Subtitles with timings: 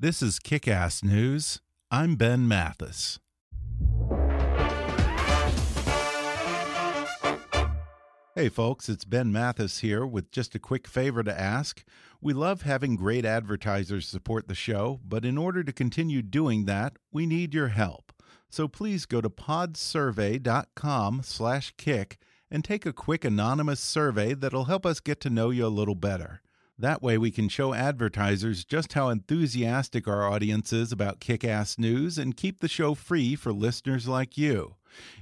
[0.00, 1.60] This is Kick Ass News.
[1.90, 3.18] I'm Ben Mathis.
[8.36, 11.82] Hey, folks, it's Ben Mathis here with just a quick favor to ask.
[12.20, 16.92] We love having great advertisers support the show, but in order to continue doing that,
[17.10, 18.12] we need your help.
[18.48, 22.18] So please go to podsurvey.com slash kick
[22.52, 25.96] and take a quick anonymous survey that'll help us get to know you a little
[25.96, 26.42] better.
[26.80, 31.76] That way, we can show advertisers just how enthusiastic our audience is about kick ass
[31.76, 34.76] news and keep the show free for listeners like you.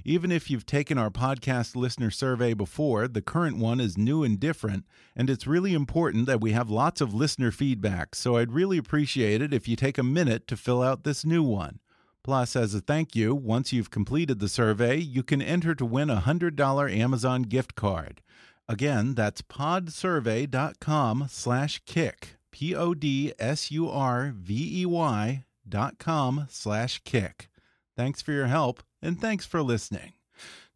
[0.05, 4.39] Even if you've taken our podcast listener survey before, the current one is new and
[4.39, 8.77] different, and it's really important that we have lots of listener feedback, so I'd really
[8.77, 11.79] appreciate it if you take a minute to fill out this new one.
[12.23, 16.09] Plus, as a thank you, once you've completed the survey, you can enter to win
[16.09, 18.21] a $100 Amazon gift card.
[18.69, 22.35] Again, that's podsurvey.com slash kick.
[22.51, 27.49] P O D S U R V E Y dot com slash kick.
[27.95, 30.13] Thanks for your help and thanks for listening.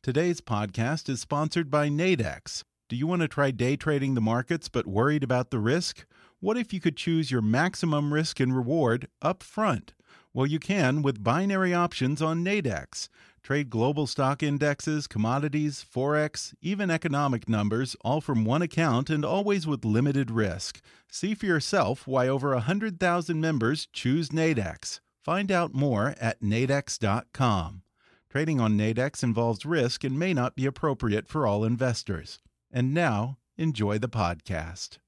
[0.03, 2.63] Today's podcast is sponsored by Nadex.
[2.87, 6.05] Do you want to try day trading the markets but worried about the risk?
[6.39, 9.93] What if you could choose your maximum risk and reward up front?
[10.33, 13.09] Well, you can with binary options on Nadex.
[13.43, 19.65] Trade global stock indexes, commodities, forex, even economic numbers, all from one account and always
[19.65, 20.79] with limited risk.
[21.09, 24.99] See for yourself why over 100,000 members choose Nadex.
[25.23, 27.81] Find out more at nadex.com.
[28.29, 32.39] Trading on Nadex involves risk and may not be appropriate for all investors.
[32.71, 34.99] And now, enjoy the podcast.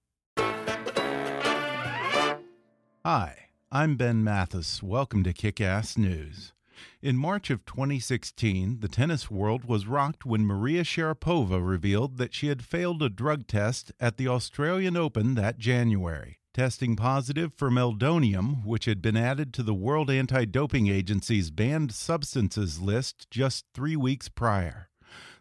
[3.05, 3.35] Hi,
[3.71, 4.81] I'm Ben Mathis.
[4.81, 6.52] Welcome to Kick Ass News.
[7.01, 12.47] In March of 2016, the tennis world was rocked when Maria Sharapova revealed that she
[12.47, 18.65] had failed a drug test at the Australian Open that January, testing positive for meldonium,
[18.65, 23.95] which had been added to the World Anti Doping Agency's banned substances list just three
[23.95, 24.89] weeks prior.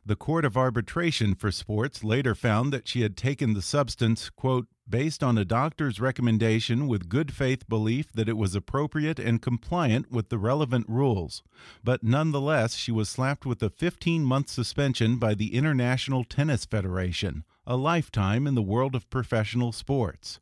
[0.04, 4.66] The Court of Arbitration for Sports later found that she had taken the substance, quote,
[4.88, 10.10] based on a doctor's recommendation with good faith belief that it was appropriate and compliant
[10.10, 11.44] with the relevant rules.
[11.84, 17.44] But nonetheless, she was slapped with a 15 month suspension by the International Tennis Federation,
[17.64, 20.40] a lifetime in the world of professional sports.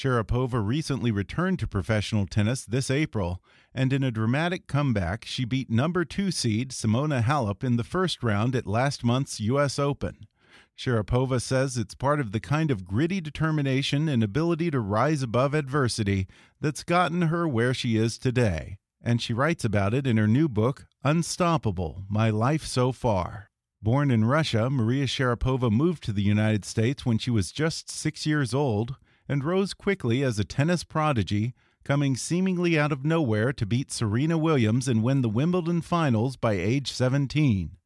[0.00, 3.42] Sharapova recently returned to professional tennis this April,
[3.74, 8.22] and in a dramatic comeback, she beat number two seed Simona Halep in the first
[8.22, 9.78] round at last month's U.S.
[9.78, 10.26] Open.
[10.74, 15.52] Sharapova says it's part of the kind of gritty determination and ability to rise above
[15.52, 16.26] adversity
[16.58, 18.78] that's gotten her where she is today.
[19.02, 23.50] And she writes about it in her new book, Unstoppable My Life So Far.
[23.82, 28.24] Born in Russia, Maria Sharapova moved to the United States when she was just six
[28.24, 28.96] years old
[29.30, 31.54] and rose quickly as a tennis prodigy,
[31.84, 36.54] coming seemingly out of nowhere to beat Serena Williams and win the Wimbledon finals by
[36.54, 37.76] age 17.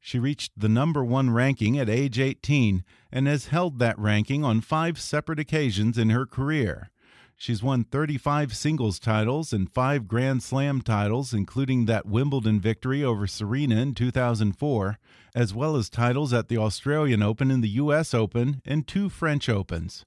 [0.00, 2.82] She reached the number one ranking at age 18
[3.12, 6.90] and has held that ranking on five separate occasions in her career.
[7.36, 13.28] She's won 35 singles titles and five Grand Slam titles, including that Wimbledon victory over
[13.28, 14.98] Serena in 2004,
[15.32, 18.12] as well as titles at the Australian Open and the U.S.
[18.12, 20.04] Open and two French Opens.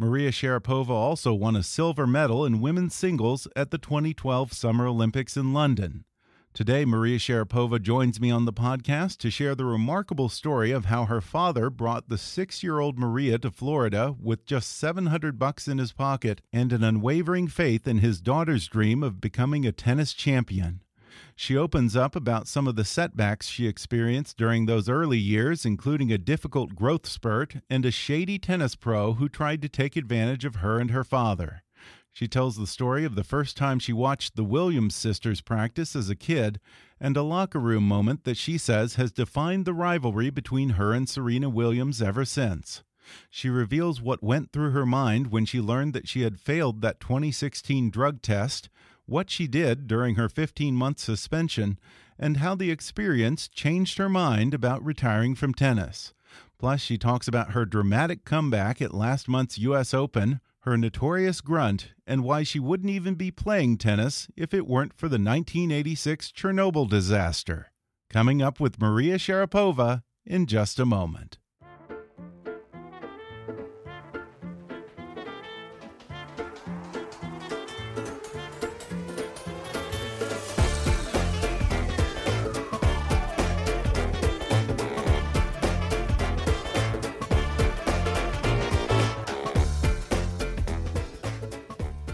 [0.00, 5.36] Maria Sharapova also won a silver medal in women's singles at the 2012 Summer Olympics
[5.36, 6.06] in London.
[6.54, 11.04] Today, Maria Sharapova joins me on the podcast to share the remarkable story of how
[11.04, 16.40] her father brought the six-year-old Maria to Florida with just 700 bucks in his pocket
[16.50, 20.80] and an unwavering faith in his daughter's dream of becoming a tennis champion.
[21.34, 26.12] She opens up about some of the setbacks she experienced during those early years, including
[26.12, 30.56] a difficult growth spurt and a shady tennis pro who tried to take advantage of
[30.56, 31.62] her and her father.
[32.12, 36.10] She tells the story of the first time she watched the Williams sisters practice as
[36.10, 36.60] a kid
[37.00, 41.08] and a locker room moment that she says has defined the rivalry between her and
[41.08, 42.82] Serena Williams ever since.
[43.30, 47.00] She reveals what went through her mind when she learned that she had failed that
[47.00, 48.68] 2016 drug test,
[49.10, 51.78] what she did during her 15 month suspension,
[52.18, 56.14] and how the experience changed her mind about retiring from tennis.
[56.58, 59.92] Plus, she talks about her dramatic comeback at last month's U.S.
[59.92, 64.92] Open, her notorious grunt, and why she wouldn't even be playing tennis if it weren't
[64.92, 67.72] for the 1986 Chernobyl disaster.
[68.10, 71.38] Coming up with Maria Sharapova in just a moment.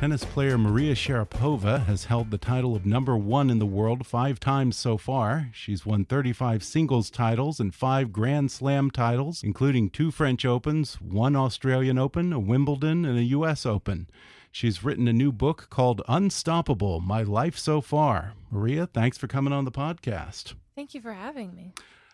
[0.07, 4.39] Tennis player Maria Sharapova has held the title of number one in the world five
[4.39, 5.51] times so far.
[5.53, 11.35] She's won 35 singles titles and five Grand Slam titles, including two French Opens, one
[11.35, 13.67] Australian Open, a Wimbledon, and a U.S.
[13.67, 14.09] Open.
[14.53, 18.35] She's written a new book called Unstoppable My Life So Far.
[18.49, 20.55] Maria, thanks for coming on the podcast.
[20.77, 21.73] Thank you for having me.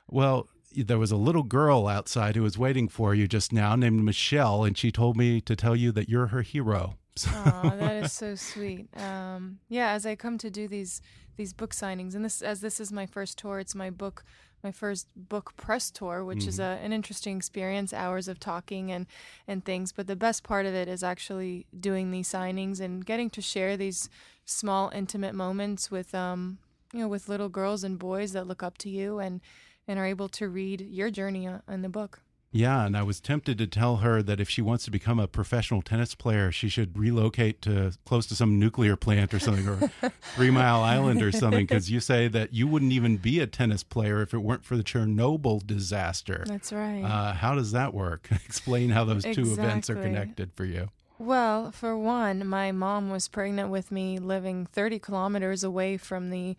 [0.09, 4.03] Well, there was a little girl outside who was waiting for you just now named
[4.03, 6.97] Michelle, and she told me to tell you that you're her hero.
[7.29, 8.89] Oh, that is so sweet.
[8.97, 11.01] Um, yeah, as I come to do these
[11.37, 14.25] these book signings, and this as this is my first tour, it's my book
[14.63, 16.49] my first book press tour, which mm-hmm.
[16.49, 19.07] is a, an interesting experience, hours of talking and
[19.49, 19.93] and things.
[19.93, 23.77] But the best part of it is actually doing these signings and getting to share
[23.77, 24.09] these
[24.45, 26.59] small, intimate moments with um
[26.93, 29.41] you know with little girls and boys that look up to you and
[29.89, 32.21] and are able to read your journey uh, in the book.
[32.55, 35.27] Yeah, and I was tempted to tell her that if she wants to become a
[35.27, 39.91] professional tennis player, she should relocate to close to some nuclear plant or something, or
[40.35, 43.83] Three Mile Island or something, because you say that you wouldn't even be a tennis
[43.83, 46.45] player if it weren't for the Chernobyl disaster.
[46.47, 47.03] That's right.
[47.03, 48.29] Uh, how does that work?
[48.45, 49.53] Explain how those two exactly.
[49.65, 50.91] events are connected for you.
[51.19, 56.57] Well, for one, my mom was pregnant with me, living 30 kilometers away from the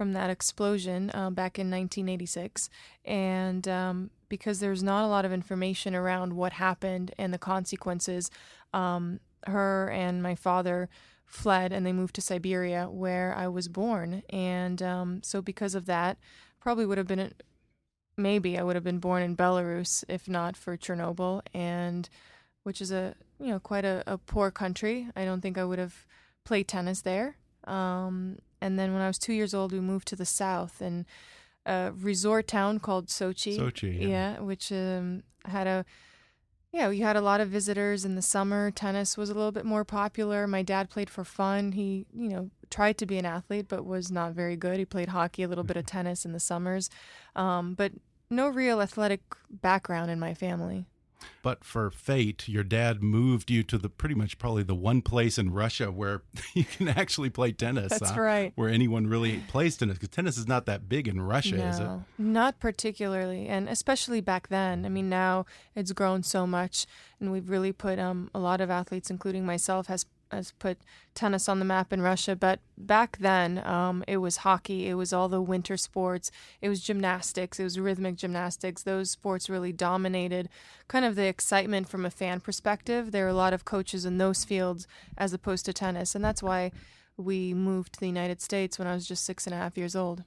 [0.00, 2.70] from that explosion uh, back in 1986,
[3.04, 8.30] and um, because there's not a lot of information around what happened and the consequences.
[8.72, 10.88] Um, her and my father
[11.26, 14.22] fled and they moved to Siberia, where I was born.
[14.30, 16.16] And um, so, because of that,
[16.62, 17.34] probably would have been
[18.16, 22.08] maybe I would have been born in Belarus if not for Chernobyl, and
[22.62, 25.08] which is a you know quite a, a poor country.
[25.14, 26.06] I don't think I would have
[26.46, 27.36] played tennis there.
[27.64, 31.06] Um, and then when I was two years old, we moved to the south and
[31.66, 33.58] a resort town called Sochi.
[33.58, 35.84] Sochi, yeah, yeah which um, had a
[36.72, 38.70] yeah, we had a lot of visitors in the summer.
[38.70, 40.46] Tennis was a little bit more popular.
[40.46, 41.72] My dad played for fun.
[41.72, 44.78] He, you know, tried to be an athlete, but was not very good.
[44.78, 46.88] He played hockey, a little bit of tennis in the summers,
[47.34, 47.92] um, but
[48.30, 49.20] no real athletic
[49.50, 50.86] background in my family.
[51.42, 55.38] But for fate, your dad moved you to the pretty much probably the one place
[55.38, 56.22] in Russia where
[56.54, 57.90] you can actually play tennis.
[57.90, 58.20] That's huh?
[58.20, 58.52] right.
[58.56, 61.78] Where anyone really plays tennis because tennis is not that big in Russia, no, is
[61.80, 61.88] it?
[62.18, 64.84] Not particularly, and especially back then.
[64.84, 66.86] I mean, now it's grown so much,
[67.18, 70.78] and we've really put um, a lot of athletes, including myself, has has put
[71.14, 72.36] tennis on the map in Russia.
[72.36, 74.88] But back then, um, it was hockey.
[74.88, 76.30] It was all the winter sports.
[76.60, 77.58] It was gymnastics.
[77.58, 78.82] It was rhythmic gymnastics.
[78.82, 80.48] Those sports really dominated
[80.88, 83.12] kind of the excitement from a fan perspective.
[83.12, 86.42] There are a lot of coaches in those fields as opposed to tennis, and that's
[86.42, 86.72] why
[87.16, 89.94] we moved to the United States when I was just six and a half years
[89.94, 90.24] old.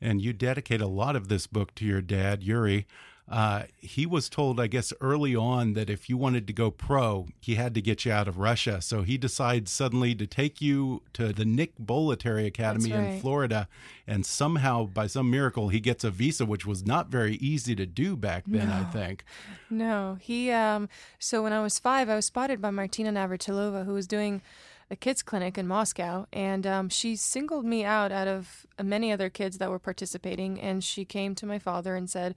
[0.00, 2.86] And you dedicate a lot of this book to your dad, Yuri.
[3.30, 7.28] Uh, he was told, I guess, early on that if you wanted to go pro,
[7.40, 8.82] he had to get you out of Russia.
[8.82, 13.04] So he decides suddenly to take you to the Nick Bollettieri Academy right.
[13.04, 13.68] in Florida.
[14.04, 17.86] And somehow, by some miracle, he gets a visa, which was not very easy to
[17.86, 18.74] do back then, no.
[18.74, 19.24] I think.
[19.70, 20.18] No.
[20.20, 20.88] He, um,
[21.20, 24.42] so when I was five, I was spotted by Martina Navratilova, who was doing
[24.90, 29.30] a kids clinic in Moscow, and um, she singled me out out of many other
[29.30, 30.60] kids that were participating.
[30.60, 32.34] And she came to my father and said,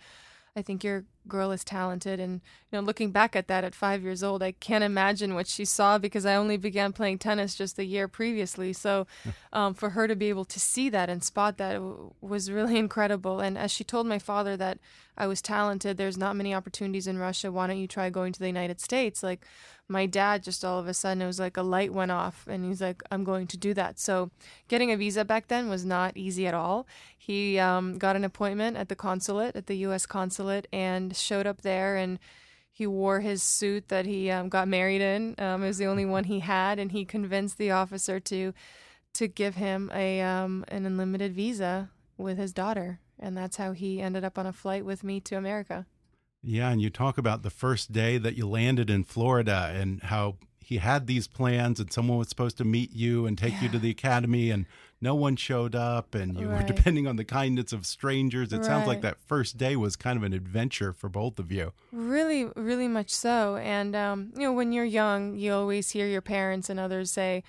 [0.55, 2.19] I think you're girl is talented.
[2.19, 2.41] And
[2.71, 5.65] you know, looking back at that at five years old, I can't imagine what she
[5.65, 8.73] saw because I only began playing tennis just a year previously.
[8.73, 9.07] So,
[9.51, 11.81] um, for her to be able to see that and spot that
[12.21, 13.39] was really incredible.
[13.39, 14.79] And as she told my father that
[15.17, 17.51] I was talented, there's not many opportunities in Russia.
[17.51, 19.21] Why don't you try going to the United States?
[19.21, 19.45] Like
[19.87, 22.63] my dad just all of a sudden it was like a light went off and
[22.63, 23.99] he's like i'm going to do that.
[23.99, 24.31] So
[24.67, 26.87] getting a visa back then was not easy at all.
[27.17, 31.61] He um, got an appointment at the consulate at the us consulate and showed up
[31.61, 32.19] there and
[32.71, 35.35] he wore his suit that he um, got married in.
[35.37, 38.53] Um, it was the only one he had and he convinced the officer to
[39.13, 44.01] to give him a um, an unlimited visa with his daughter and that's how he
[44.01, 45.85] ended up on a flight with me to america
[46.43, 50.35] yeah, and you talk about the first day that you landed in Florida and how
[50.59, 53.63] he had these plans and someone was supposed to meet you and take yeah.
[53.63, 54.65] you to the academy and
[54.99, 56.61] no one showed up and you right.
[56.61, 58.51] were depending on the kindness of strangers.
[58.51, 58.65] It right.
[58.65, 61.71] sounds like that first day was kind of an adventure for both of you.
[61.91, 63.55] Really, really much so.
[63.57, 67.43] And um, you know, when you're young, you always hear your parents and others say,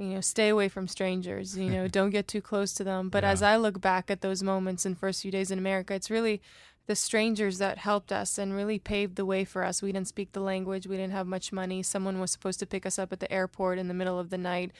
[0.00, 3.10] you know, stay away from strangers, you know, don't get too close to them.
[3.10, 3.30] But yeah.
[3.30, 6.40] as I look back at those moments in first few days in America, it's really
[6.86, 9.82] the strangers that helped us and really paved the way for us.
[9.82, 11.82] We didn't speak the language, we didn't have much money.
[11.82, 14.38] Someone was supposed to pick us up at the airport in the middle of the
[14.38, 14.72] night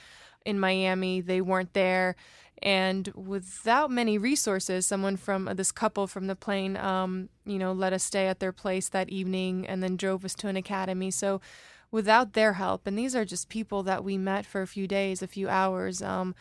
[0.44, 1.20] in Miami.
[1.20, 2.16] They weren't there.
[2.62, 7.72] And without many resources, someone from uh, this couple from the plane, um, you know,
[7.72, 11.10] let us stay at their place that evening and then drove us to an academy.
[11.10, 11.40] So
[11.90, 15.22] without their help, and these are just people that we met for a few days,
[15.22, 16.34] a few hours, um,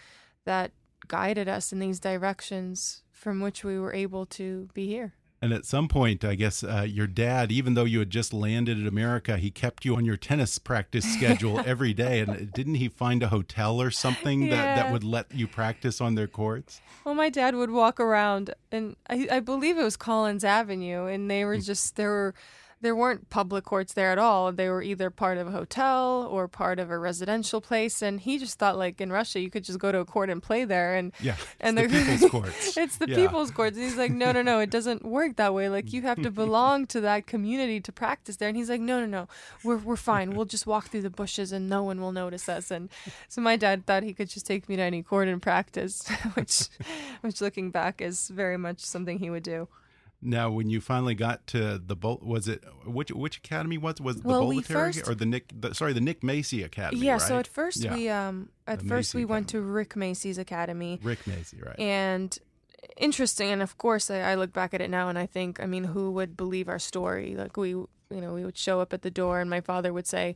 [0.45, 0.71] that
[1.07, 5.13] guided us in these directions from which we were able to be here.
[5.41, 8.77] And at some point, I guess uh, your dad, even though you had just landed
[8.77, 12.19] in America, he kept you on your tennis practice schedule every day.
[12.19, 14.49] And didn't he find a hotel or something yeah.
[14.49, 16.81] that, that would let you practice on their courts?
[17.05, 21.31] Well, my dad would walk around, and I, I believe it was Collins Avenue, and
[21.31, 21.61] they were hmm.
[21.61, 22.35] just, there were
[22.81, 24.51] there weren't public courts there at all.
[24.51, 28.01] They were either part of a hotel or part of a residential place.
[28.01, 30.41] And he just thought, like in Russia, you could just go to a court and
[30.41, 30.95] play there.
[30.95, 32.77] And yeah, and the people's courts.
[32.77, 33.15] it's the yeah.
[33.15, 33.75] people's courts.
[33.75, 35.67] And he's like, no, no, no, it doesn't work that way.
[35.67, 38.47] Like you have to belong to that community to practice there.
[38.47, 39.27] And he's like, no, no, no,
[39.63, 40.31] we're we're fine.
[40.31, 42.71] We'll just walk through the bushes and no one will notice us.
[42.71, 42.89] And
[43.27, 46.67] so my dad thought he could just take me to any court and practice, which,
[47.21, 49.67] which looking back is very much something he would do.
[50.21, 54.17] Now, when you finally got to the Bolt, was it which which academy was was
[54.17, 57.05] it the well, Bollettieri first, or the Nick the, sorry the Nick Macci Academy?
[57.05, 57.13] Yeah.
[57.13, 57.21] Right?
[57.21, 57.93] So at first yeah.
[57.93, 60.99] we um at the first Macci we went to Rick Macci's Academy.
[61.01, 61.79] Rick Macci, right?
[61.79, 62.37] And
[62.97, 65.65] interesting, and of course I, I look back at it now and I think I
[65.65, 67.35] mean who would believe our story?
[67.35, 70.07] Like we you know we would show up at the door and my father would
[70.07, 70.35] say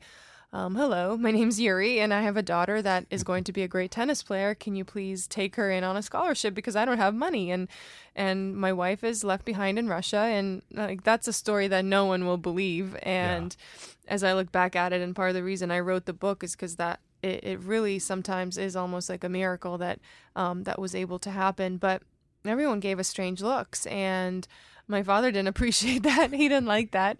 [0.53, 3.63] um, hello, my name's Yuri, and I have a daughter that is going to be
[3.63, 4.53] a great tennis player.
[4.53, 7.67] Can you please take her in on a scholarship because I don't have money, and
[8.15, 12.05] and my wife is left behind in Russia, and like that's a story that no
[12.05, 12.95] one will believe.
[13.01, 14.13] And yeah.
[14.13, 16.43] as I look back at it, and part of the reason I wrote the book
[16.43, 19.99] is because that it, it really sometimes is almost like a miracle that
[20.35, 22.03] um, that was able to happen, but
[22.45, 24.47] everyone gave us strange looks and
[24.93, 26.31] my father didn't appreciate that.
[26.31, 27.17] He didn't like that,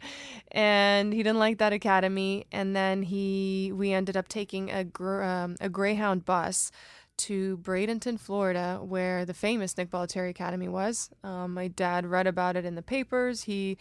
[0.52, 2.46] and he didn't like that academy.
[2.52, 6.72] And then he we ended up taking a um, a Greyhound bus
[7.16, 11.10] to Bradenton, Florida, where the famous Nick Bollettieri Academy was.
[11.24, 13.44] Um, my dad read about it in the papers.
[13.44, 13.78] He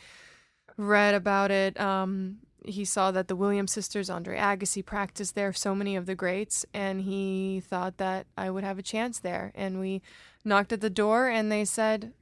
[0.76, 1.80] read about it.
[1.80, 6.14] Um, he saw that the Williams sisters, Andre Agassi, practiced there, so many of the
[6.14, 9.52] greats, and he thought that I would have a chance there.
[9.54, 10.02] And we
[10.44, 12.12] knocked at the door, and they said,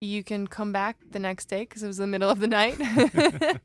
[0.00, 2.78] you can come back the next day because it was the middle of the night.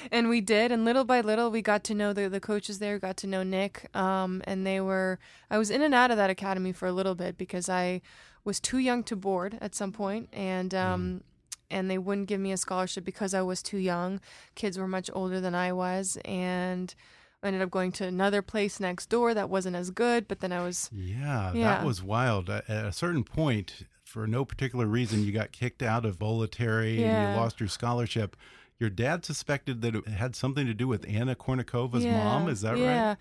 [0.12, 0.72] and we did.
[0.72, 3.42] And little by little, we got to know the, the coaches there, got to know
[3.42, 3.94] Nick.
[3.94, 5.18] Um, and they were,
[5.50, 8.00] I was in and out of that academy for a little bit because I
[8.44, 11.22] was too young to board at some point, And, um, mm.
[11.70, 14.20] and they wouldn't give me a scholarship because I was too young.
[14.54, 16.16] Kids were much older than I was.
[16.24, 16.94] And,
[17.40, 20.50] I ended up going to another place next door that wasn't as good, but then
[20.50, 20.90] I was.
[20.92, 21.76] Yeah, yeah.
[21.76, 22.50] that was wild.
[22.50, 27.06] At a certain point, for no particular reason, you got kicked out of Bollettieri yeah.
[27.06, 28.36] and you lost your scholarship.
[28.78, 32.24] Your dad suspected that it had something to do with Anna Kournikova's yeah.
[32.24, 32.48] mom.
[32.48, 32.86] Is that yeah.
[32.86, 32.94] right?
[32.94, 33.14] Yeah,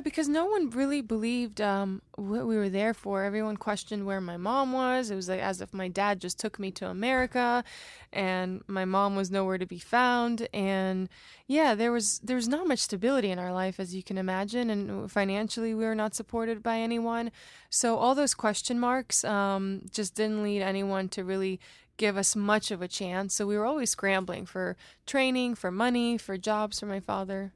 [0.00, 3.24] because no one really believed um, what we were there for.
[3.24, 5.10] Everyone questioned where my mom was.
[5.10, 7.62] It was like as if my dad just took me to America,
[8.10, 10.48] and my mom was nowhere to be found.
[10.54, 11.10] And
[11.46, 14.70] yeah, there was there was not much stability in our life, as you can imagine,
[14.70, 17.30] and financially we were not supported by anyone.
[17.68, 21.60] So all those question marks um, just didn't lead anyone to really
[21.98, 23.34] give us much of a chance.
[23.34, 27.52] So we were always scrambling for training, for money, for jobs for my father.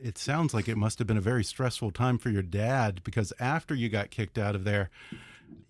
[0.00, 3.32] It sounds like it must have been a very stressful time for your dad because
[3.38, 4.90] after you got kicked out of there,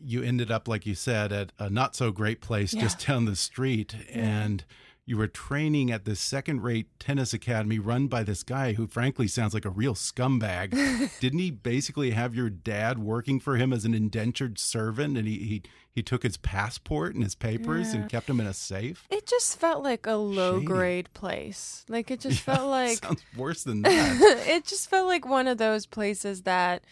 [0.03, 2.83] you ended up, like you said, at a not so great place yeah.
[2.83, 3.95] just down the street.
[4.09, 4.19] Yeah.
[4.19, 4.65] And
[5.11, 9.27] you were training at this second rate tennis academy run by this guy who, frankly,
[9.27, 10.71] sounds like a real scumbag.
[11.21, 15.39] Didn't he basically have your dad working for him as an indentured servant and he,
[15.39, 15.63] he,
[15.93, 18.03] he took his passport and his papers Yeah.
[18.03, 19.05] and kept them in a safe?
[19.11, 20.67] It just felt like a low Shady.
[20.67, 21.85] grade place.
[21.89, 24.45] Like it just Yeah, felt like sounds worse than that.
[24.47, 26.85] it just felt like one of those places that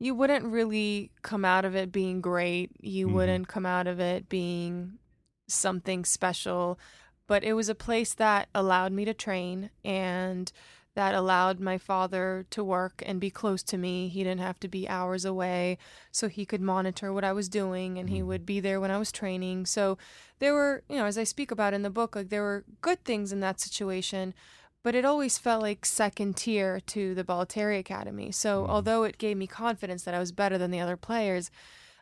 [0.00, 2.72] you wouldn't really come out of it being great.
[2.80, 3.12] You Mhm.
[3.12, 4.94] wouldn't come out of it being
[5.48, 6.80] something special.
[7.26, 10.52] But it was a place that allowed me to train and
[10.94, 14.08] that allowed my father to work and be close to me.
[14.08, 15.76] He didn't have to be hours away,
[16.12, 18.26] so he could monitor what I was doing and he Mhm.
[18.26, 19.66] would be there when I was training.
[19.66, 19.98] So
[20.38, 23.02] there were, you know, as I speak about in the book, like there were good
[23.04, 24.34] things in that situation,
[24.84, 28.30] but it always felt like second tier to the Bollettieri Academy.
[28.30, 28.68] So Mhm.
[28.70, 31.50] although it gave me confidence that I was better than the other players,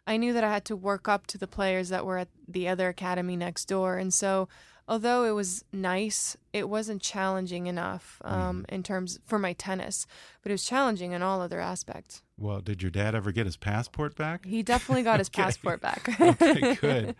[0.06, 2.68] I knew that I had to work up to the players that were at the
[2.68, 3.96] other academy next door.
[3.96, 4.48] And so
[4.88, 10.06] although it was nice, it wasn't challenging enough um, in terms for my tennis,
[10.42, 12.22] but it was challenging in all other aspects.
[12.38, 14.44] Well, did your dad ever get his passport back?
[14.44, 15.42] He definitely got his Okay.
[15.42, 16.08] passport back.
[16.20, 17.14] okay, good.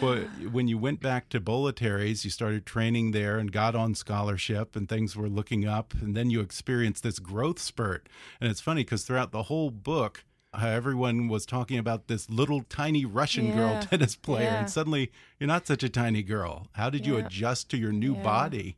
[0.00, 4.74] Well, when you went back to Bollettieri's, you started training there and got on scholarship,
[4.74, 5.94] and things were looking up.
[6.00, 8.08] And then you experienced this growth spurt.
[8.40, 10.24] And it's funny because throughout the whole book,
[10.54, 14.58] how everyone was talking about this little tiny Russian girl tennis player, yeah.
[14.60, 16.68] and suddenly you're not such a tiny girl.
[16.72, 18.22] How did you adjust to your new Yeah.
[18.22, 18.76] body?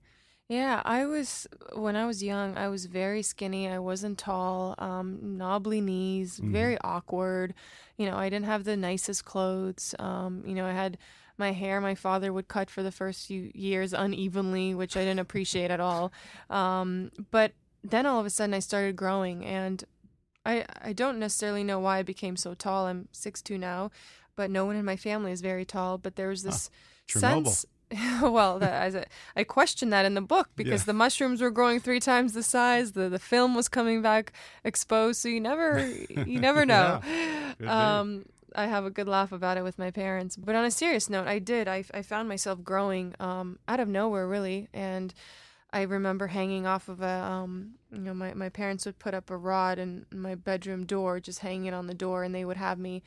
[0.49, 2.57] Yeah, I was when I was young.
[2.57, 3.69] I was very skinny.
[3.69, 4.75] I wasn't tall.
[4.79, 6.53] Um, knobbly knees, Mhm.
[6.53, 7.53] very awkward.
[7.99, 9.95] You know, I didn't have the nicest clothes.
[9.99, 10.97] Um, you know, I had
[11.37, 11.81] my hair.
[11.83, 15.81] My father would cut for the first few years unevenly, which I didn't appreciate at
[15.81, 16.13] all.
[16.49, 17.53] Um, but
[17.85, 19.85] then all of a sudden, I started growing, and
[20.53, 22.87] I I don't necessarily know why I became so tall.
[22.87, 23.91] I'm six two now,
[24.37, 25.99] but no one in my family is very tall.
[25.99, 26.71] But there was this
[27.09, 27.21] Chernobyl.
[27.47, 27.67] sense.
[28.23, 30.87] well, that, a, I questioned that in the book because Yeah.
[30.93, 32.93] the mushrooms were growing three times the size.
[32.93, 34.33] The the film was coming back
[34.65, 35.69] exposed, so you never
[36.33, 37.01] you never know.
[37.59, 37.67] Be.
[37.67, 40.37] um, I have a good laugh about it with my parents.
[40.37, 41.69] But on a serious note, I did.
[41.69, 44.69] I, I found myself growing um, out of nowhere, really.
[44.73, 45.13] And
[45.71, 49.31] I remember hanging off of a, um, you know, my, my parents would put up
[49.31, 52.57] a rod in my bedroom door, just hanging it on the door, and they would
[52.57, 53.03] have me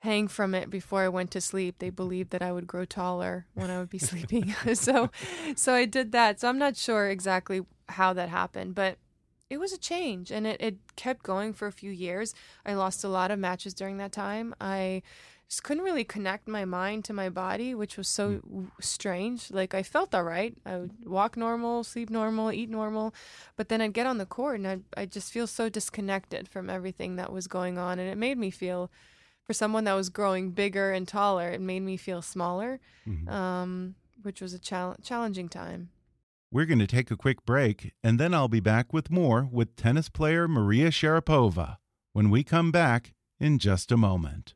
[0.00, 1.76] hang from it before I went to sleep.
[1.78, 4.52] They believed that I would grow taller when I would be sleeping.
[4.74, 5.10] so,
[5.54, 6.40] so I did that.
[6.40, 8.98] So I'm not sure exactly how that happened, but
[9.48, 12.34] it was a change and it, it kept going for a few years.
[12.66, 14.54] I lost a lot of matches during that time.
[14.60, 15.02] I
[15.52, 19.50] just couldn't really connect my mind to my body, which was so w strange.
[19.50, 20.54] Like I felt all right.
[20.64, 23.14] I would walk normal, sleep normal, eat normal,
[23.56, 26.70] but then I'd get on the court and I'd, I'd just feel so disconnected from
[26.70, 27.98] everything that was going on.
[27.98, 28.90] And it made me feel,
[29.44, 33.28] for someone that was growing bigger and taller, it made me feel smaller, Mhm.
[33.28, 35.90] um, which was a chal- challenging time.
[36.50, 39.76] We're going to take a quick break, and then I'll be back with more with
[39.76, 41.76] tennis player Maria Sharapova
[42.14, 44.54] when we come back in just a moment.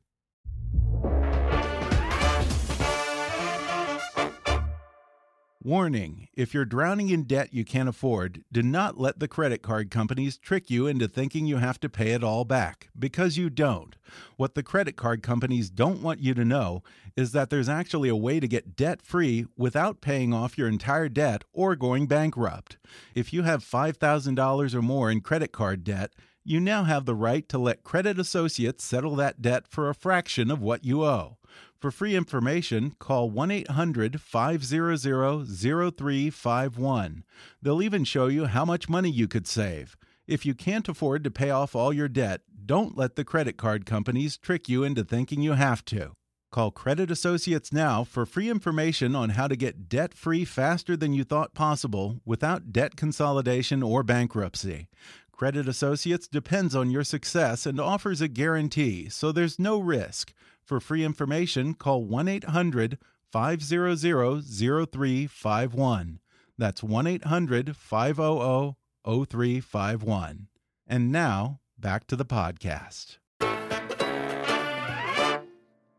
[5.67, 9.91] Warning if you're drowning in debt you can't afford, do not let the credit card
[9.91, 13.97] companies trick you into thinking you have to pay it all back, because you don't.
[14.37, 16.85] What the credit card companies don't want you to know
[17.17, 21.09] is that there's actually a way to get debt free without paying off your entire
[21.09, 22.77] debt or going bankrupt.
[23.17, 26.13] If you have $5,000 or more in credit card debt,
[26.45, 30.49] you now have the right to let Credit Associates settle that debt for a fraction
[30.49, 31.39] of what you owe.
[31.87, 37.25] For free information, call 1 800 500 0351.
[37.63, 39.97] They'll even show you how much money you could save.
[40.27, 43.87] If you can't afford to pay off all your debt, don't let the credit card
[43.87, 46.17] companies trick you into thinking you have to.
[46.51, 51.13] Call Credit Associates now for free information on how to get debt free faster than
[51.13, 54.89] you thought possible without debt consolidation or bankruptcy.
[55.37, 60.33] Credit Associates depends on your success and offers a guarantee, so there's no risk.
[60.65, 62.97] For free information, call 1 800
[63.31, 66.21] 500 0351.
[66.57, 70.49] That's 1 800 500 0351.
[70.87, 73.19] And now, back to the podcast.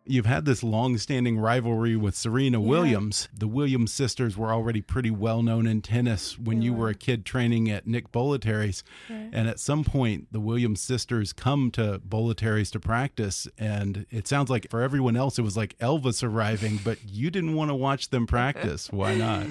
[0.10, 2.67] You've had this long standing rivalry with Serena Yeah.
[2.67, 3.28] Williams.
[3.38, 6.93] The Williams sisters were already pretty well known in tennis when They you were a
[6.96, 8.84] kid training at Nick Bollettieri's.
[9.10, 9.30] Right.
[9.34, 13.48] And at some point, the Williams sisters come to Bollettieri's to practice.
[13.58, 17.56] And it sounds like for everyone else, it was like Elvis arriving, but you didn't
[17.56, 18.89] want to watch them practice.
[18.91, 19.46] Why not?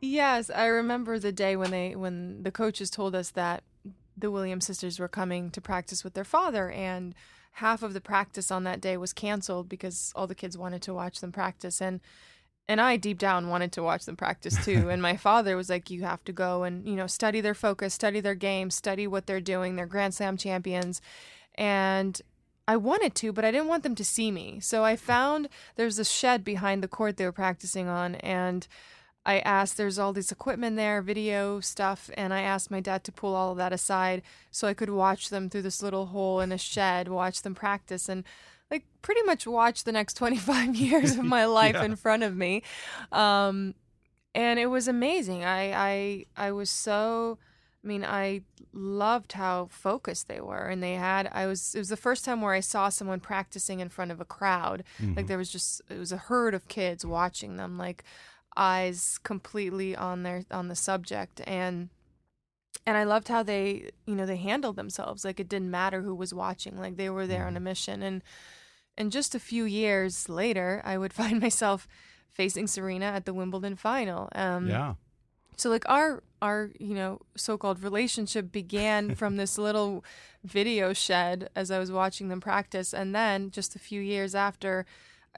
[0.00, 3.62] Yes, I remember the day when they when the coaches told us that
[4.16, 7.14] the Williams sisters were coming to practice with their father and
[7.56, 10.92] half of the practice on that day was canceled because all the kids wanted to
[10.92, 12.00] watch them practice and
[12.68, 14.90] and I deep down wanted to watch them practice too.
[14.90, 17.94] and my father was like, "You have to go and you know study their focus,
[17.94, 19.76] study their game, study what they're doing.
[19.76, 21.00] They're Grand Slam champions."
[21.54, 22.20] And
[22.68, 24.58] I wanted to, but I didn't want them to see me.
[24.60, 28.66] So I found there's a shed behind the court they were practicing on, and
[29.26, 33.12] I asked, there's all this equipment there, video stuff, and I asked my dad to
[33.12, 36.52] pull all of that aside so I could watch them through this little hole in
[36.52, 38.22] a shed, watch them practice, and
[38.70, 41.84] like pretty much watch the next 25 years of my life yeah.
[41.84, 42.62] in front of me.
[43.10, 43.74] Um,
[44.32, 45.44] and it was amazing.
[45.44, 47.38] I, I, I was so,
[47.82, 51.28] I mean, I loved how focused they were, and they had.
[51.32, 51.74] I was.
[51.74, 54.84] It was the first time where I saw someone practicing in front of a crowd.
[55.00, 55.14] Mm-hmm.
[55.14, 57.78] Like there was just, it was a herd of kids watching them.
[57.78, 58.04] Like
[58.56, 61.90] eyes completely on their on the subject and
[62.86, 65.24] and I loved how they, you know, they handled themselves.
[65.24, 66.78] Like it didn't matter who was watching.
[66.78, 67.64] Like they were there on a mm-hmm.
[67.64, 68.02] mission.
[68.02, 68.22] And
[68.96, 71.88] and just a few years later, I would find myself
[72.30, 74.28] facing Serena at the Wimbledon final.
[74.34, 74.94] Um, yeah.
[75.56, 80.04] So like our our you know so-called relationship began from this little
[80.44, 84.86] video shed as I was watching them practice, and then just a few years after,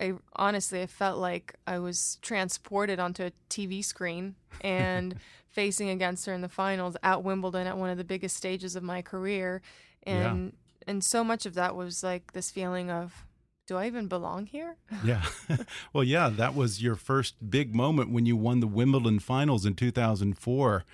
[0.00, 5.16] I honestly I felt like I was transported onto a TV screen and
[5.50, 8.82] facing against her in the finals at Wimbledon at one of the biggest stages of
[8.82, 9.62] my career
[10.04, 10.90] and yeah.
[10.90, 13.24] and so much of that was like this feeling of
[13.66, 14.76] do I even belong here?
[15.04, 15.26] yeah.
[15.92, 19.74] well, yeah, that was your first big moment when you won the Wimbledon finals in
[19.74, 20.84] 2004.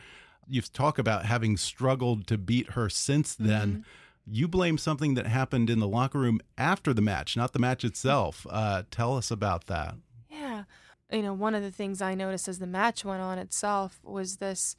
[0.48, 3.68] You've talked about having struggled to beat her since then.
[3.68, 7.52] Mm -hmm you blame something that happened in the locker room after the match, not
[7.52, 8.46] the match itself.
[8.48, 9.94] Uh, tell us about that.
[10.28, 10.64] Yeah.
[11.12, 14.37] You know, one of the things I noticed as the match went on itself was
[14.37, 14.76] this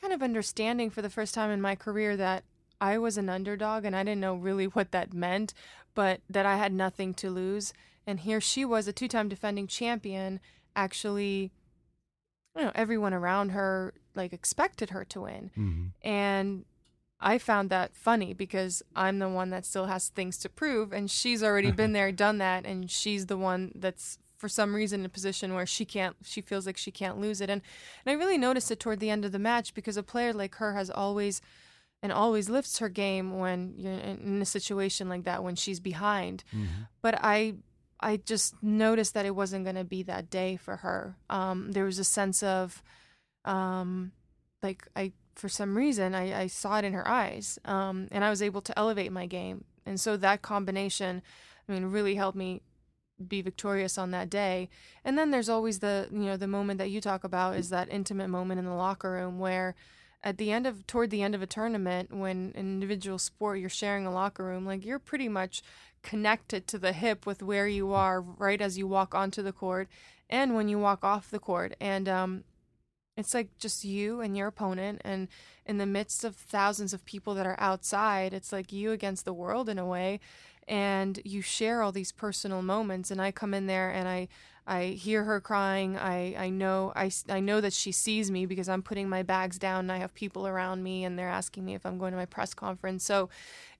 [0.00, 2.44] kind of understanding for the first time in my career that
[2.80, 5.54] I was an underdog and I didn't know really what that meant,
[5.94, 7.72] but that I had nothing to lose.
[8.06, 10.40] And here she was, a two time defending champion,
[10.74, 11.52] actually,
[12.56, 15.50] you know, everyone around her like expected her to win.
[15.56, 16.08] Mm-hmm.
[16.08, 16.64] And
[17.22, 21.10] I found that funny because I'm the one that still has things to prove, and
[21.10, 25.06] she's already been there, done that, and she's the one that's for some reason in
[25.06, 27.48] a position where she can't, she feels like she can't lose it.
[27.48, 27.62] And
[28.04, 30.56] and I really noticed it toward the end of the match because a player like
[30.56, 31.40] her has always
[32.02, 36.42] and always lifts her game when you're in a situation like that when she's behind.
[36.52, 36.82] Mm-hmm.
[37.00, 37.54] But I
[38.00, 41.16] I just noticed that it wasn't going to be that day for her.
[41.30, 42.82] Um, there was a sense of
[43.44, 44.10] um,
[44.60, 48.30] like I for some reason I, I saw it in her eyes um, and i
[48.30, 49.64] was able to elevate my game.
[49.84, 51.22] And so that combination
[51.68, 52.62] i mean really helped me
[53.28, 54.68] be victorious on that day.
[55.04, 57.88] And then there's always the you know the moment that you talk about is that
[57.90, 59.74] intimate moment in the locker room where
[60.24, 63.68] at the end of toward the end of a tournament when an individual sport you're
[63.68, 65.62] sharing a locker room like you're pretty much
[66.02, 69.88] connected to the hip with where you are right as you walk onto the court
[70.32, 71.74] and when you walk off the court.
[71.78, 72.44] And um,
[73.16, 75.28] it's like just you and your opponent, and
[75.66, 79.34] in the midst of thousands of people that are outside, it's like you against the
[79.34, 80.20] world in a way.
[80.68, 84.28] And you share all these personal moments, and I come in there and I,
[84.66, 85.96] I hear her crying.
[85.96, 89.58] I, I know I, I know that she sees me because I'm putting my bags
[89.58, 92.16] down and I have people around me and they're asking me if I'm going to
[92.16, 93.04] my press conference.
[93.04, 93.28] So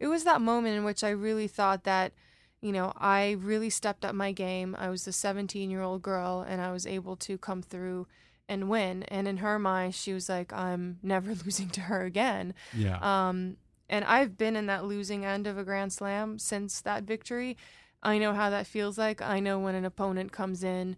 [0.00, 2.12] it was that moment in which I really thought that,
[2.60, 4.74] you know, I really stepped up my game.
[4.76, 8.08] I was a 17 year old girl and I was able to come through
[8.52, 9.02] and win.
[9.04, 12.54] And in her mind, she was like, I'm never losing to her again.
[12.76, 12.98] Yeah.
[13.00, 13.56] Um,
[13.88, 17.56] and I've been in that losing end of a Grand Slam since that victory.
[18.02, 19.22] I know how that feels like.
[19.22, 20.96] I know when an opponent comes in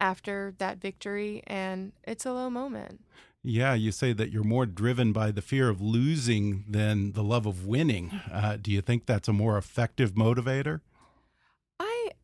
[0.00, 3.00] after that victory, and it's a low moment.
[3.42, 7.44] Yeah, you say that you're more driven by the fear of losing than the love
[7.44, 8.20] of winning.
[8.32, 10.80] Uh, do you think that's a more effective motivator?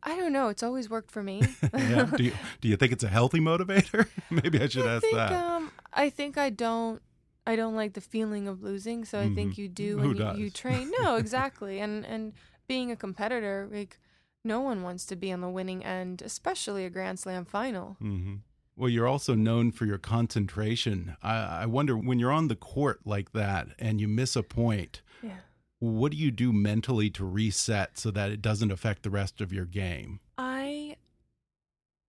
[0.03, 0.49] I don't know.
[0.49, 1.43] It's always worked for me.
[1.75, 2.05] yeah.
[2.05, 4.09] Do you do you think it's a healthy motivator?
[4.31, 5.33] Maybe I should I ask think, that.
[5.33, 7.03] Um, I think I don't.
[7.47, 9.35] I don't like the feeling of losing, so I mm-hmm.
[9.35, 10.39] think you do does?
[10.39, 10.93] You, you train.
[11.01, 11.81] No, exactly.
[11.81, 12.33] and and
[12.67, 13.99] being a competitor, like
[14.45, 17.97] no one wants to be on the winning end, especially a Grand Slam final.
[18.03, 18.37] Mm-hmm.
[18.77, 21.17] Well, you're also known for your concentration.
[21.23, 25.03] I, I wonder when you're on the court like that and you miss a point.
[25.23, 25.41] Yeah
[25.81, 29.53] what do you do mentally to reset so that it doesn't affect the rest of
[29.53, 30.21] your game?
[30.37, 30.97] I,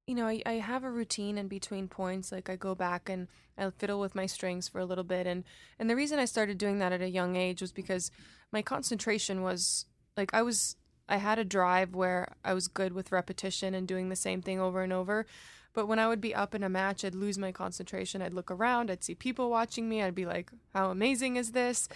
[0.05, 2.33] you know, I, I have a routine in between points.
[2.33, 5.25] Like I go back and I fiddle with my strings for a little bit.
[5.25, 5.45] And,
[5.79, 8.11] and the reason I started doing that at a young age was because
[8.51, 9.85] my concentration was
[10.17, 10.75] like I was,
[11.07, 14.59] I had a drive where I was good with repetition and doing the same thing
[14.59, 15.25] over and over.
[15.73, 18.21] But when I would be up in a match, I'd lose my concentration.
[18.21, 21.87] I'd look around, I'd see people watching me, I'd be like, how amazing is this?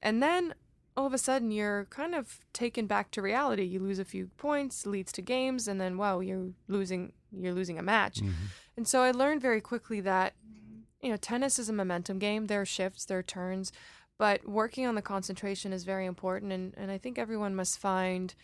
[0.00, 0.54] And then
[0.96, 3.64] all of a sudden you're kind of taken back to reality.
[3.64, 7.78] You lose a few points, leads to games, and then wow, you're losing you're losing
[7.78, 8.20] a match.
[8.20, 8.32] Mm-hmm.
[8.76, 10.34] And so I learned very quickly that
[11.02, 12.46] you know tennis is a momentum game.
[12.46, 13.72] There are shifts, there are turns,
[14.18, 16.52] but working on the concentration is very important.
[16.52, 18.34] And and I think everyone must find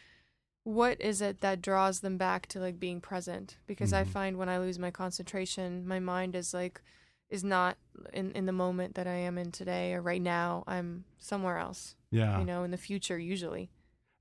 [0.64, 4.10] what is it that draws them back to like being present because Mm-hmm.
[4.10, 6.82] I find when I lose my concentration, my mind is like
[7.30, 7.76] is not
[8.12, 10.64] in in the moment that I am in today or right now.
[10.66, 12.38] I'm somewhere else Yeah.
[12.40, 13.70] you know, in the future usually.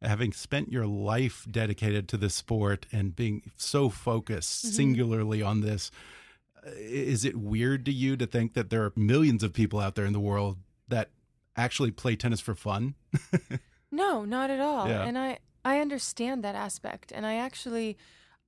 [0.01, 4.75] having spent your life dedicated to the sport and being so focused Mm-hmm.
[4.75, 5.91] singularly on this,
[6.77, 10.05] is it weird to you to think that there are millions of people out there
[10.05, 11.09] in the world that
[11.57, 12.95] actually play tennis for fun?
[13.91, 14.87] No, not at all.
[14.87, 15.03] Yeah.
[15.03, 17.97] And I I understand that aspect and I actually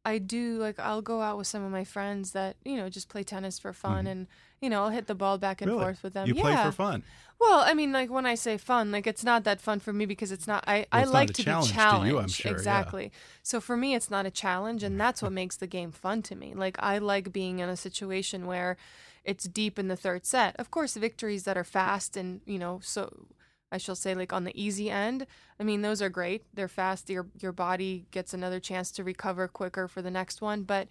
[0.03, 3.09] I do like I'll go out with some of my friends that, you know, just
[3.09, 4.27] play tennis for fun and
[4.61, 5.79] you know, I'll hit the ball back and Mm-hmm.
[5.79, 5.85] Really?
[5.93, 6.27] forth with them.
[6.27, 6.41] You yeah.
[6.41, 7.03] play for fun.
[7.39, 10.05] Well, I mean, like when I say fun, like it's not that fun for me
[10.05, 10.63] because it's not.
[10.67, 12.35] I, Well, I like a to challenge be to you, I'm challenged.
[12.35, 12.57] sure, yeah.
[12.57, 13.11] exactly.
[13.41, 16.35] So for me, it's not a challenge, and that's what makes the game fun to
[16.35, 16.53] me.
[16.53, 18.77] Like I like being in a situation where
[19.23, 20.55] it's deep in the third set.
[20.59, 23.25] Of course, victories that are fast and you know, so
[23.71, 25.25] I shall say like on the easy end.
[25.59, 26.43] I mean, those are great.
[26.53, 27.09] They're fast.
[27.09, 30.87] Your your body gets another chance to recover quicker for the next one, but.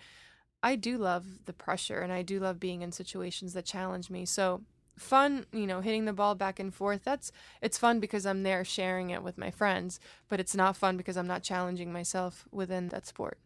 [0.63, 4.27] I do love the pressure and I do love being in situations that challenge me.
[4.27, 4.61] So
[5.01, 7.03] fun, you know, hitting the ball back and forth.
[7.05, 10.97] That's it's fun because I'm there sharing it with my friends, but it's not fun
[10.97, 13.39] because I'm not challenging myself within that sport.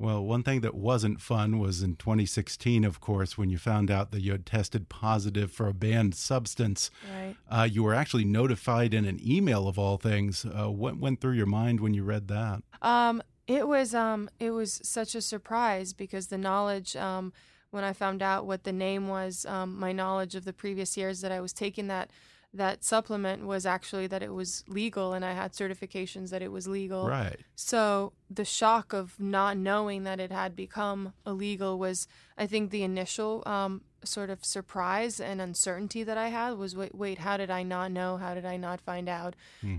[0.00, 4.12] Well, one thing that wasn't fun was in 2016, of course, when you found out
[4.12, 6.92] that you had tested positive for a banned substance.
[7.12, 7.34] Right.
[7.50, 10.44] Uh, you were actually notified in an email of all things.
[10.44, 12.62] Uh, what went through your mind when you read that?
[12.80, 17.32] Um, it was um, it was such a surprise because the knowledge um,
[17.70, 21.22] when I found out what the name was, um, my knowledge of the previous years
[21.22, 22.10] that I was taking that
[22.54, 26.66] that supplement was actually that it was legal and I had certifications that it was
[26.66, 27.06] legal.
[27.06, 27.36] Right.
[27.54, 32.08] So the shock of not knowing that it had become illegal was,
[32.38, 36.94] I think, the initial um, sort of surprise and uncertainty that I had was, wait,
[36.94, 38.16] wait, how did I not know?
[38.16, 39.36] How did I not find out?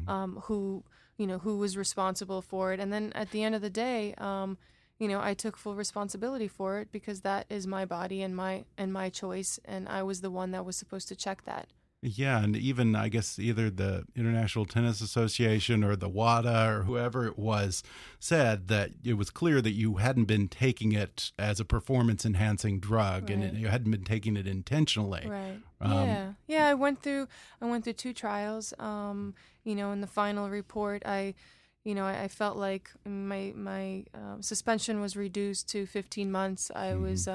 [0.07, 0.83] Um, who,
[1.17, 2.79] you know, who was responsible for it?
[2.79, 4.57] And then at the end of the day, um,
[4.99, 8.65] you know, I took full responsibility for it because that is my body and my
[8.77, 11.69] and my choice, and I was the one that was supposed to check that.
[12.01, 17.25] Yeah, and even I guess either the International Tennis Association or the WADA or whoever
[17.27, 17.83] it was
[18.19, 22.79] said that it was clear that you hadn't been taking it as a performance enhancing
[22.79, 23.39] drug Right.
[23.39, 25.27] and you hadn't been taking it intentionally.
[25.27, 25.59] Right.
[25.81, 26.33] Um, yeah.
[26.47, 26.67] Yeah.
[26.67, 27.27] I went through.
[27.61, 28.73] I went through two trials.
[28.79, 29.35] Um,
[29.65, 31.33] you know, in the final report, I,
[31.83, 36.71] you know, I, I felt like my my um, suspension was reduced to 15 months.
[36.73, 37.27] I was.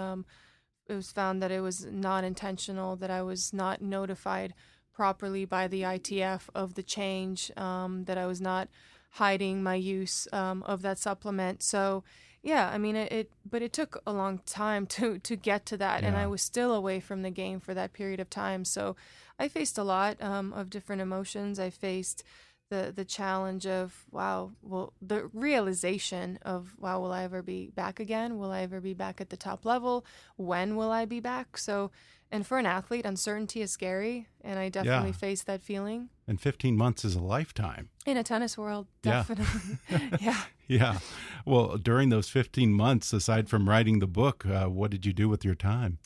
[0.87, 2.97] It was found that it was not intentional.
[2.97, 4.55] That I was not notified
[4.93, 7.51] properly by the ITF of the change.
[7.57, 8.69] Um, that I was not
[9.13, 11.63] hiding my use um, of that supplement.
[11.63, 12.05] So.
[12.47, 15.79] Yeah, I mean it, it, but it took a long time to to get to
[15.79, 18.67] that, and I was still away from the game for that period of time.
[18.67, 18.97] So,
[19.39, 21.59] I faced a lot um, of different emotions.
[21.59, 22.23] I faced
[22.71, 28.01] the the challenge of wow, well, the realization of wow, will I ever be back
[28.01, 28.39] again?
[28.39, 30.05] Will I ever be back at the top level?
[30.37, 31.57] When will I be back?
[31.59, 31.91] So,
[32.31, 35.17] and for an athlete, uncertainty is scary, and I definitely Yeah.
[35.17, 37.91] faced that feeling And 15 months is a lifetime.
[38.07, 38.87] in a tennis world.
[39.03, 39.25] Yeah.
[39.27, 39.79] Definitely,
[40.21, 40.41] yeah.
[40.67, 40.99] Yeah.
[41.45, 45.29] Well, during those 15 months, aside from writing the book, uh, what did you do
[45.29, 45.99] with your time?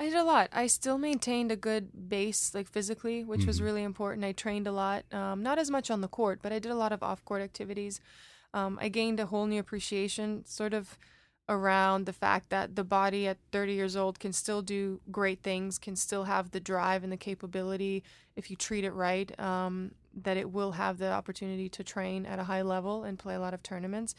[0.00, 0.48] I did a lot.
[0.52, 4.24] I still maintained a good base, like physically, which was really important.
[4.24, 6.76] I trained a lot, um, not as much on the court, but I did a
[6.76, 8.00] lot of off court activities.
[8.52, 10.98] Um, I gained a whole new appreciation, sort of
[11.48, 15.78] around the fact that the body at 30 years old can still do great things,
[15.78, 18.02] can still have the drive and the capability
[18.34, 22.38] if you treat it right, um, that it will have the opportunity to train at
[22.38, 24.14] a high level and play a lot of tournaments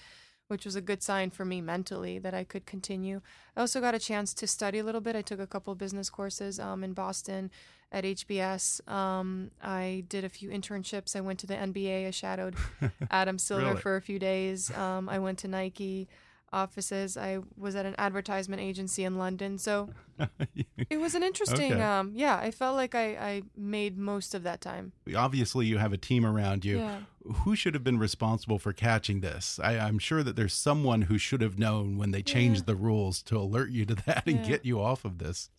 [0.48, 3.22] which was a good sign for me mentally that I could continue.
[3.56, 5.16] I also got a chance to study a little bit.
[5.16, 7.50] I took a couple of business courses um, in Boston
[7.92, 8.88] at HBS.
[8.90, 11.16] Um, I did a few internships.
[11.16, 12.08] I went to the NBA.
[12.08, 12.56] I shadowed
[13.12, 13.82] Adam Silver Really?
[13.82, 14.70] for a few days.
[14.76, 16.08] Um, I went to Nike
[16.54, 17.18] offices.
[17.18, 19.58] I was at an advertisement agency in London.
[19.58, 19.90] So
[20.90, 21.82] it was an interesting, Okay.
[21.82, 24.94] um, yeah, I felt like I, I made most of that time.
[25.16, 26.78] Obviously, you have a team around you.
[26.80, 27.00] Yeah.
[27.44, 29.60] Who should have been responsible for catching this?
[29.62, 33.22] I, I'm sure that there's someone who should have known when they changed the rules
[33.24, 35.50] to alert you to that and get you off of this.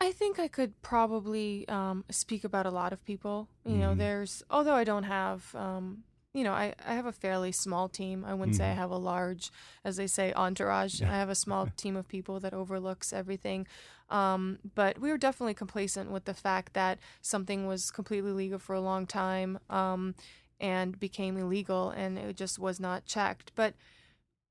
[0.00, 3.48] I think I could probably um, speak about a lot of people.
[3.66, 7.52] You know, there's although I don't have, um, you know, I, I have a fairly
[7.52, 8.24] small team.
[8.24, 9.50] I wouldn't say I have a large,
[9.84, 11.02] as they say, entourage.
[11.02, 13.66] I have a small team of people that overlooks everything.
[14.10, 18.74] Um, but we were definitely complacent with the fact that something was completely legal for
[18.74, 19.58] a long time.
[19.68, 20.14] Um,
[20.62, 23.50] and became illegal and it just was not checked.
[23.54, 23.74] But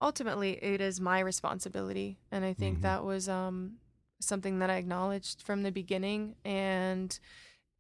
[0.02, 2.18] ultimately, it is my responsibility.
[2.32, 2.82] And I think Mhm.
[2.82, 3.78] that was um,
[4.20, 6.36] something that I acknowledged from the beginning.
[6.44, 7.18] And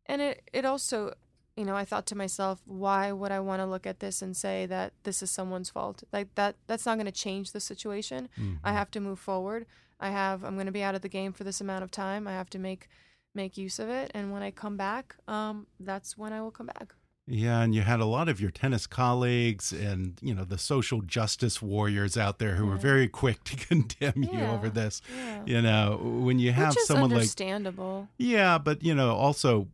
[0.05, 1.13] and it, it also
[1.57, 4.35] you know i thought to myself why would i want to look at this and
[4.37, 6.03] say that this is someone's fault?
[6.13, 8.29] Like that that's not going to change the situation.
[8.63, 8.73] I Mhm.
[8.73, 9.65] have to move forward.
[9.99, 12.27] I have i'm going to be out of the game for this amount of time.
[12.27, 12.87] I have to make
[13.35, 14.09] make use of it.
[14.13, 16.95] And when i come back um that's when i will come back.
[17.31, 21.01] Yeah, and you had a lot of your tennis colleagues and, you know, the social
[21.03, 24.99] justice warriors out there who were very quick to condemn you over this.
[25.15, 25.43] yeah.
[25.45, 28.07] You know, when you have someone like understandable.
[28.17, 29.67] Yeah, but you know, also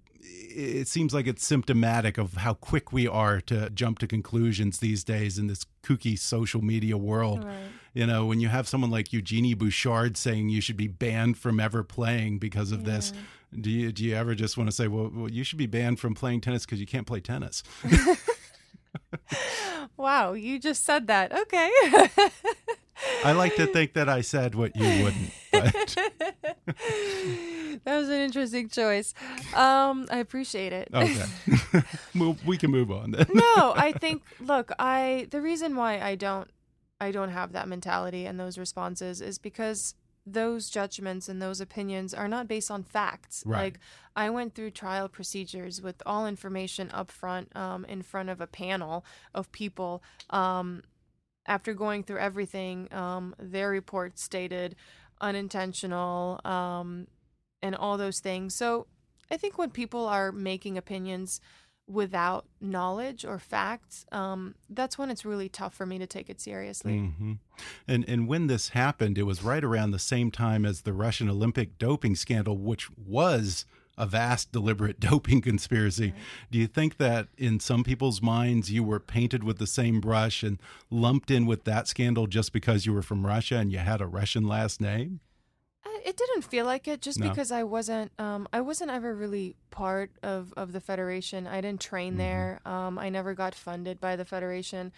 [0.56, 5.04] it seems like it's symptomatic of how quick we are to jump to conclusions these
[5.04, 7.44] days in this kooky social media world.
[7.44, 7.58] Right.
[7.94, 11.60] You know, when you have someone like Eugenie Bouchard saying you should be banned from
[11.60, 13.14] ever playing because of this,
[13.60, 16.00] do you do you ever just want to say, well, well you should be banned
[16.00, 17.64] from playing tennis because you can't play tennis?
[19.98, 21.72] wow you just said that okay
[23.24, 26.56] I like to think that I said what you wouldn't, that
[27.86, 29.14] was an interesting choice
[29.54, 31.24] um i appreciate it okay,
[32.16, 33.28] well, we can move on then.
[33.34, 36.50] no, I think look, I the reason why I don't
[37.00, 42.14] I don't have that mentality and those responses is because those judgments and those opinions
[42.14, 43.44] are not based on facts.
[43.46, 43.64] Right.
[43.66, 43.80] Like
[44.16, 48.48] I went through trial procedures with all information up front, um, in front of a
[48.48, 49.06] panel
[49.36, 50.02] of people.
[50.32, 50.82] Um,
[51.46, 54.76] after going through everything, um, their report stated
[55.22, 57.08] unintentional, um,
[57.62, 58.54] and all those things.
[58.54, 58.88] So
[59.32, 61.42] I think when people are making opinions
[61.88, 66.42] without knowledge or facts, um, that's when it's really tough for me to take it
[66.42, 66.98] seriously.
[66.98, 67.34] hmm
[67.88, 71.30] And and when this happened, it was right around the same time as the Russian
[71.30, 73.66] Olympic doping scandal, which was
[73.98, 76.14] a vast deliberate doping conspiracy.
[76.52, 80.44] Do you think that in some people's minds you were painted with the same brush
[80.44, 84.02] and lumped in with that scandal just because you were from Russia and you had
[84.02, 85.20] a Russian last name?
[86.04, 87.30] It didn't feel like it just No.
[87.30, 91.48] because I wasn't um, I wasn't ever really part of, of the federation.
[91.48, 92.18] I didn't train Mhm.
[92.18, 92.60] there.
[92.64, 94.92] Um, I never got funded by the federation.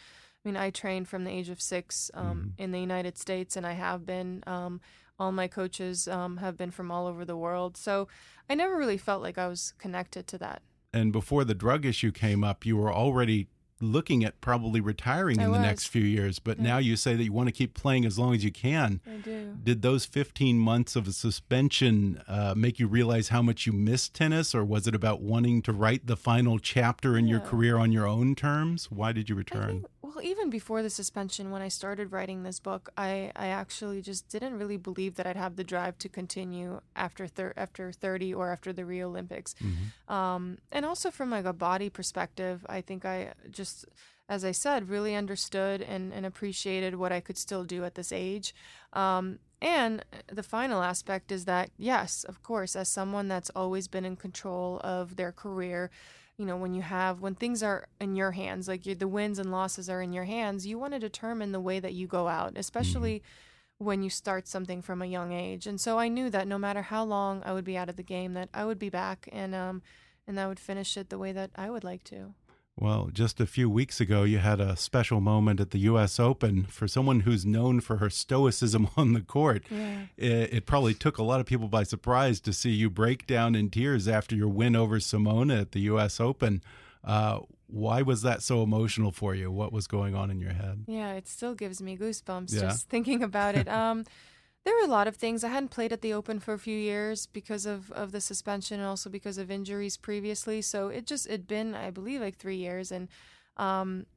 [0.46, 3.66] I mean, I trained from the age of six um, in the United States, and
[3.66, 4.44] I have been.
[5.20, 8.08] All my coaches um, have been from all over the world, so
[8.50, 10.62] I never really felt like I was connected to that.
[10.94, 13.48] And before the drug issue came up, you were already
[13.80, 15.62] looking at probably retiring I in the was.
[15.62, 16.40] next few years.
[16.40, 16.64] But Yeah.
[16.64, 19.02] now you say that you want to keep playing as long as you can.
[19.06, 19.56] I do.
[19.64, 24.14] Did those 15 months of a suspension uh, make you realize how much you missed
[24.16, 27.92] tennis, or was it about wanting to write the final chapter in your career on
[27.92, 28.90] your own terms?
[28.90, 29.86] Why did you return?
[30.08, 34.30] Well, even before the suspension, when I started writing this book, I, I actually just
[34.30, 38.52] didn't really believe that I'd have the drive to continue after thir- after 30 or
[38.52, 39.54] after the Rio Olympics.
[39.56, 40.14] Mm-hmm.
[40.14, 43.86] Um, and also from like a body perspective, I think I just,
[44.30, 48.14] as I said, really understood and, and appreciated what I could still do at this
[48.14, 48.56] age.
[48.94, 54.06] Um, and the final aspect is that, yes, of course, as someone that's always been
[54.06, 55.90] in control of their career,
[56.38, 59.40] you know, when you have, when things are in your hands, like you the wins
[59.40, 62.28] and losses are in your hands, you want to determine the way that you go
[62.28, 63.24] out, especially
[63.80, 65.68] when you start something from a young age.
[65.68, 68.04] And so I knew that no matter how long I would be out of the
[68.04, 69.82] game, that I would be back and, um,
[70.28, 72.34] and I would finish it the way that I would like to.
[72.80, 76.20] Well, just a few weeks ago, you had a special moment at the U.S.
[76.20, 76.66] Open.
[76.66, 80.02] For someone who's known for her stoicism on the court, Yeah.
[80.16, 83.56] it, it probably took a lot of people by surprise to see you break down
[83.56, 86.20] in tears after your win over Simona at the U.S.
[86.20, 86.62] Open.
[87.04, 89.50] Uh, why was that so emotional for you?
[89.52, 90.84] What was going on in your head?
[90.88, 92.62] Yeah, it still gives me goosebumps Yeah.
[92.62, 93.68] just thinking about it.
[93.78, 94.04] Um,
[94.68, 95.46] there were a lot of things.
[95.46, 98.82] I hadn't played at the Open for a few years because of, of the suspension
[98.82, 100.62] and also because of injuries previously.
[100.62, 103.08] So it just it'd been, I believe, like three years, and
[103.56, 104.08] um,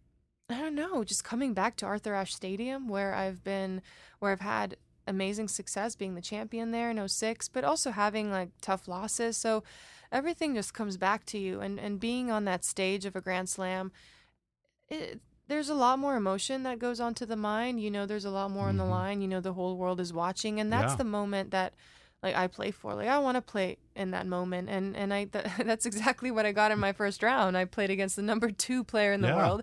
[0.48, 3.80] I don't know, just coming back to Arthur Ashe Stadium where I've been,
[4.18, 8.50] where I've had amazing success being the champion there in 06, but also having like
[8.60, 9.36] tough losses.
[9.36, 9.62] So
[10.10, 13.48] everything just comes back to you, and and being on that stage of a Grand
[13.48, 13.92] Slam.
[14.88, 17.80] It, there's a lot more emotion that goes onto the mind.
[17.82, 18.90] You know, there's a lot more on the Mhm.
[18.90, 19.20] line.
[19.22, 20.96] You know, the whole world is watching, and that's Yeah.
[20.96, 21.74] the moment that,
[22.22, 22.94] like, I play for.
[22.94, 26.46] Like, I want to play in that moment, and and I th- that's exactly what
[26.46, 27.56] I got in my first round.
[27.56, 29.36] I played against the number two player in the Yeah.
[29.36, 29.62] world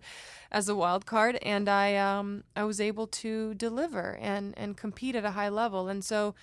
[0.52, 5.16] as a wild card, and I um I was able to deliver and and compete
[5.16, 6.36] at a high level, and so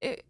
[0.00, 0.24] it.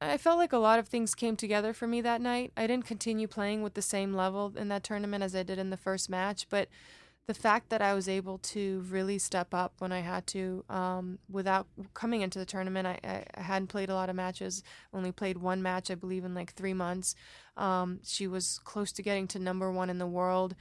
[0.00, 2.52] I felt like a lot of things came together for me that night.
[2.56, 5.70] I didn't continue playing with the same level in that tournament as I did in
[5.70, 6.68] the first match, but
[7.28, 11.18] the fact that I was able to really step up when I had to, um,
[11.30, 14.62] without coming into the tournament, I, I, hadn't played a lot of matches,
[14.94, 17.14] only played one match, I believe, in like three months.
[17.58, 20.56] Um, she was close to getting to number one in the world.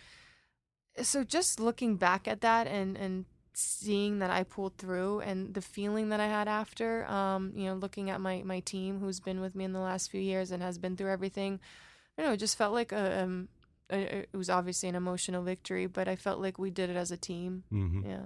[1.02, 5.62] so just looking back at that and and seeing that I pulled through and the
[5.62, 9.40] feeling that I had after, um, you know, looking at my my team who's been
[9.40, 11.62] with me in the last few years and has been through everything,
[12.18, 13.48] you know, it just felt like a, um,
[13.90, 17.18] it was obviously an emotional victory, but I felt like we did it as a
[17.18, 17.64] team.
[17.72, 18.06] Mm -hmm.
[18.06, 18.26] Yeah.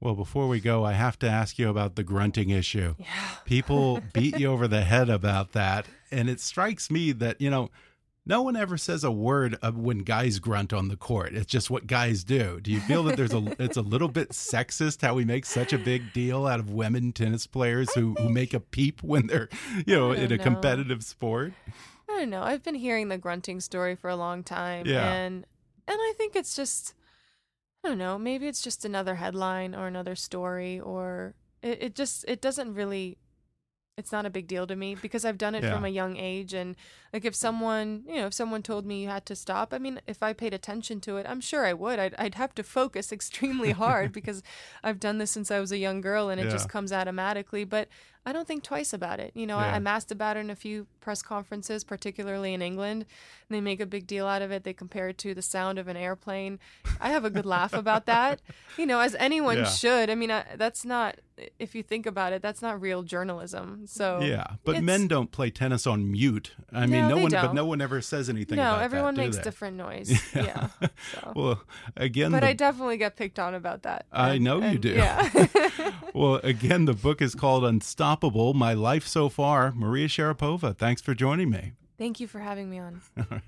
[0.00, 2.94] Well, before we go, I have to ask you about the grunting issue.
[2.98, 3.06] Yeah.
[3.44, 7.70] People beat you over the head about that, and it strikes me that you know
[8.24, 11.34] no one ever says a word of when guys grunt on the court.
[11.34, 12.60] It's just what guys do.
[12.60, 15.72] Do you feel that there's a it's a little bit sexist how we make such
[15.72, 19.48] a big deal out of women tennis players who, who make a peep when they're,
[19.86, 20.42] you know, in a know.
[20.42, 21.52] competitive sport?
[22.22, 22.42] I don't know.
[22.44, 24.86] I've been hearing the grunting story for a long time.
[24.86, 25.12] Yeah.
[25.12, 25.44] And
[25.88, 26.94] and I think it's just
[27.84, 32.24] I don't know, maybe it's just another headline or another story or it, it just
[32.28, 33.18] it doesn't really
[33.98, 35.74] it's not a big deal to me because I've done it Yeah.
[35.74, 36.54] from a young age.
[36.54, 36.76] And
[37.12, 40.00] like if someone, you know, if someone told me you had to stop, I mean,
[40.06, 41.98] if I paid attention to it, I'm sure I would.
[41.98, 44.42] I'd, I'd have to focus extremely hard because
[44.82, 46.52] I've done this since I was a young girl and it Yeah.
[46.52, 47.64] just comes automatically.
[47.64, 47.88] But
[48.24, 49.32] I don't think twice about it.
[49.34, 49.66] You know, Yeah.
[49.72, 53.04] I, I'm asked about it in a few press conferences, particularly in England,
[53.48, 54.62] and they make a big deal out of it.
[54.62, 56.60] They compare it to the sound of an airplane.
[57.00, 58.40] I have a good laugh about that,
[58.78, 59.64] you know, as anyone Yeah.
[59.64, 60.08] should.
[60.10, 61.16] I mean, I, that's not,
[61.58, 63.88] if you think about it, that's not real journalism.
[63.88, 66.52] So Yeah, but men don't play tennis on mute.
[66.72, 67.54] I mean, No, no one, but don't.
[67.56, 70.12] no one ever says anything no, about that, everyone do makes different noise.
[70.36, 70.68] Yeah.
[71.12, 71.32] so.
[71.34, 71.62] Well,
[71.96, 74.06] again, but the I definitely get picked on about that.
[74.12, 74.90] I And- know you and- do.
[74.90, 75.48] Yeah.
[76.14, 78.11] well, again, the book is called Unstoppable
[78.54, 79.72] My Life So Far.
[79.72, 81.72] Maria Sharapova, thanks for joining me.
[81.98, 83.00] Thank you for having me on.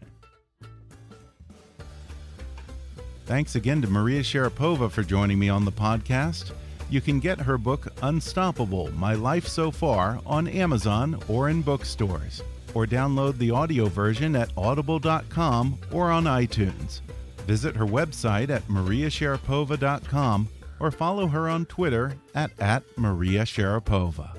[3.27, 6.53] Thanks again to Maria Sharapova for joining me on the podcast.
[6.91, 12.43] You can get her book Unstoppable My Life So Far on Amazon or in bookstores,
[12.75, 17.01] or download the audio version at audible.com or on iTunes.
[17.47, 20.49] Visit her website at mariasharapova.com
[20.79, 24.37] or follow her on Twitter at, at Maria Sharapova.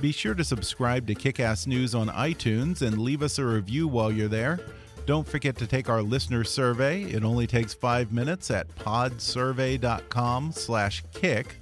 [0.00, 4.12] Be sure to subscribe to Kickass News on iTunes and leave us a review while
[4.12, 4.60] you're there.
[5.06, 7.02] Don't forget to take our listener survey.
[7.02, 11.56] It only takes five minutes at podsurvey.com/kick.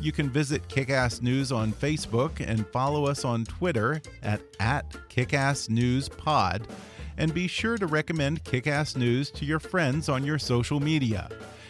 [0.00, 6.68] You can visit Kickass News on Facebook and follow us on Twitter at, at KickassNewsPod.
[7.16, 11.30] And be sure to recommend Kickass News to your friends on your social media.